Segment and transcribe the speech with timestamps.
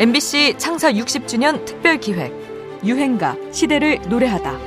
[0.00, 2.32] MBC 창사 60주년 특별 기획
[2.82, 4.58] 유행가 시대를 노래하다.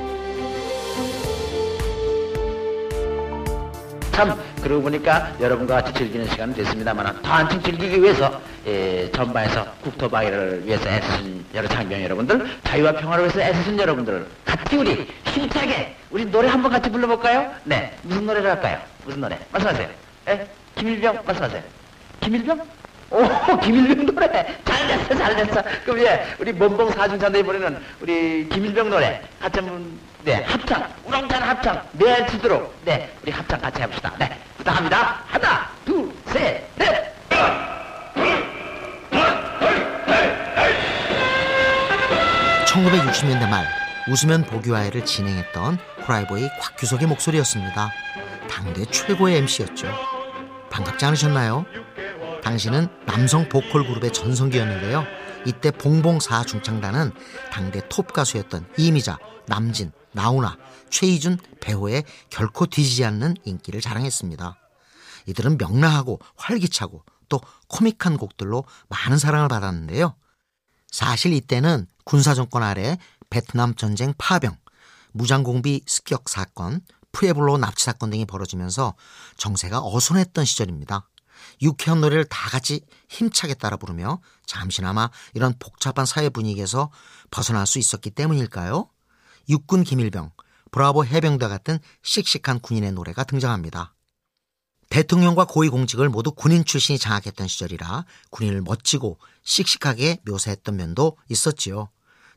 [4.12, 10.64] 참 그러고 보니까 여러분과 같이 즐기는 시간은 됐습니다만 더 한층 즐기기 위해서 예, 전반에서 국토방위를
[10.66, 16.46] 위해서 애쓰신 여러 장병 여러분들 자유와 평화를 위해서 애쓰신 여러분들 같이 우리 힘차게 우리 노래
[16.46, 17.52] 한번 같이 불러볼까요?
[17.64, 18.78] 네 무슨 노래를 할까요?
[19.04, 19.36] 무슨 노래?
[19.50, 19.88] 말씀하세요
[20.28, 20.48] 예?
[20.76, 21.62] 김일병 말씀하세요
[22.20, 22.83] 김일병?
[23.14, 23.22] 오
[23.62, 29.22] 김일병 노래 잘 됐어 잘 됐어 그럼 예 우리 몸봉 사중찬대에 보내는 우리 김일병 노래
[29.40, 35.70] 같이 한번 네 합창 우렁찬 합창 내치도록 네 우리 합창 같이 해봅시다 네 부탁합니다 하나
[35.84, 37.14] 둘 셋 넷
[42.66, 43.66] 1960년대 말
[44.08, 47.90] 웃으면 보기와회를 진행했던 호라이보의 곽규석의 목소리였습니다.
[48.50, 49.86] 당대 최고의 MC였죠.
[50.70, 51.64] 반갑지 않으셨나요?
[52.44, 55.04] 당신은 남성 보컬 그룹의 전성기였는데요.
[55.46, 57.12] 이때 봉봉사 중창단은
[57.50, 60.58] 당대 톱 가수였던 이미자, 남진, 나훈아,
[60.90, 64.56] 최희준, 배호에 결코 뒤지지 않는 인기를 자랑했습니다.
[65.26, 70.14] 이들은 명랑하고 활기차고 또 코믹한 곡들로 많은 사랑을 받았는데요.
[70.90, 72.98] 사실 이때는 군사정권 아래
[73.30, 74.56] 베트남 전쟁 파병,
[75.12, 78.94] 무장공비 습격 사건, 푸에블로 납치 사건 등이 벌어지면서
[79.38, 81.08] 정세가 어선했던 시절입니다.
[81.62, 86.90] 유쾌한 노래를 다 같이 힘차게 따라 부르며 잠시나마 이런 복잡한 사회 분위기에서
[87.30, 88.88] 벗어날 수 있었기 때문일까요?
[89.48, 90.30] 육군 김일병,
[90.70, 93.94] 브라보 해병대 같은 씩씩한 군인의 노래가 등장합니다.
[94.90, 101.88] 대통령과 고위공직을 모두 군인 출신이 장악했던 시절이라 군인을 멋지고 씩씩하게 묘사했던 면도 있었지요.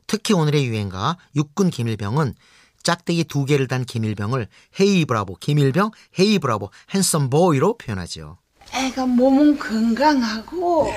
[0.06, 2.34] 특히 오늘의 유행가 육군 김일병은
[2.82, 4.48] 짝대기 두 개를 단 김일병을
[4.80, 8.38] 헤이 브라보 김일병 헤이 브라보 핸섬 보이로 표현하지요.
[8.74, 10.92] 애가 몸은 건강하고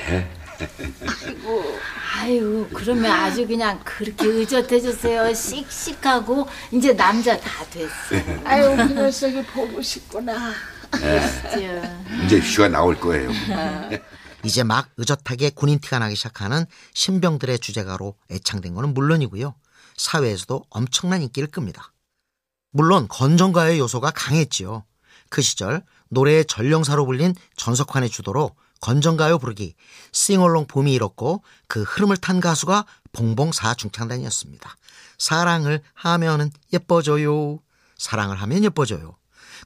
[1.17, 1.79] 아이고
[2.13, 5.33] 아유, 그러면 아주 그냥 그렇게 의젓해졌어요.
[5.33, 7.91] 씩씩하고 이제 남자 다 됐어.
[8.43, 10.51] 아유 그 녀석이 보고 싶구나
[10.91, 11.99] 진짜.
[12.25, 13.31] 이제 휴가 나올 거예요.
[14.43, 19.55] 이제 막 의젓하게 군인 티가 나기 시작하는 신병들의 주제가로 애창된 것은 물론이고요.
[19.97, 21.93] 사회에서도 엄청난 인기를 끕니다.
[22.71, 24.83] 물론 건전가의 요소가 강했지요.
[25.31, 29.75] 그 시절 노래의 전령사로 불린 전석환의 주도로 건전가요 부르기,
[30.11, 34.75] 싱얼롱 봄이 일었고 그 흐름을 탄 가수가 봉봉사 중창단이었습니다.
[35.17, 37.59] 사랑을 하면은 예뻐져요.
[37.97, 39.17] 사랑을 하면 예뻐져요.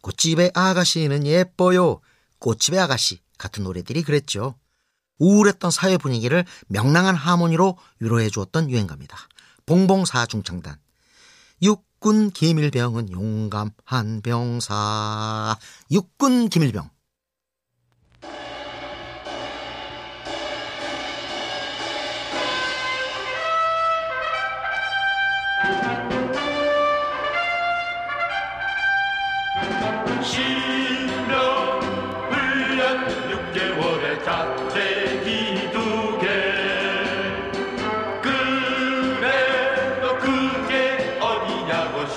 [0.01, 2.01] 꽃집의 아가씨는 예뻐요.
[2.39, 4.55] 꽃집의 아가씨 같은 노래들이 그랬죠.
[5.17, 9.17] 우울했던 사회 분위기를 명랑한 하모니로 위로해 주었던 유행가입니다.
[9.65, 10.77] 봉봉사 중창단.
[12.05, 15.57] 육군 김일병은 용감한 병사.
[15.89, 16.49] 육군.
[16.51, 16.94] 신병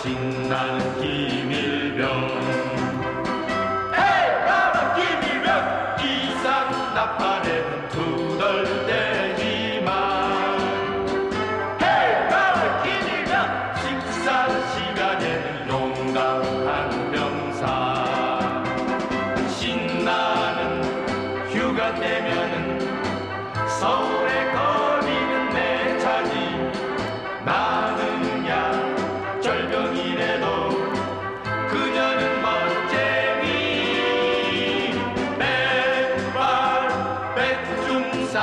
[0.03, 2.58] 신나는 김일병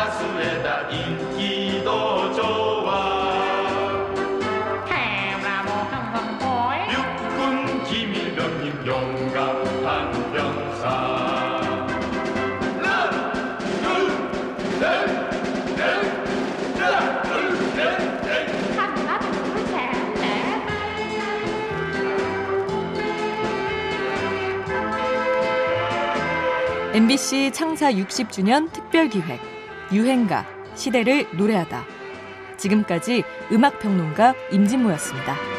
[0.06, 3.26] 백중사수에다 인기도 좋아.
[6.92, 10.88] 육군 김일병님 용감한 병사.
[12.82, 13.34] 하나
[13.82, 14.80] 둘셋넷
[16.80, 18.78] 하나 둘셋넷.
[18.78, 20.16] 하나 둘셋넷
[26.94, 29.55] MBC 창사 60주년 특별 기획
[29.96, 30.46] 유행가
[30.76, 31.86] 시대를 노래하다.
[32.58, 35.55] 지금까지 음악 평론가 임진모였습니다.